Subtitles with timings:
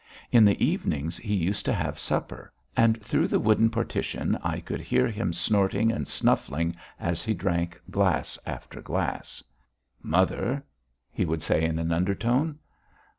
[0.31, 4.81] In the evenings he used to have supper, and through the wooden partition I could
[4.81, 9.43] hear him snorting and snuffling as he drank glass after glass.
[10.01, 10.63] "Mother,"
[11.11, 12.57] he would say in an undertone.